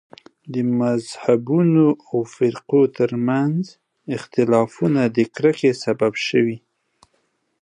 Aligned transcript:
د 0.53 0.55
مذهبونو 0.79 1.85
او 2.09 2.17
فرقو 2.35 2.81
تر 2.97 3.11
منځ 3.27 3.59
اختلافونه 4.17 5.01
د 5.15 5.17
کرکې 5.35 5.71
سبب 5.83 6.13
شوي. 6.27 6.57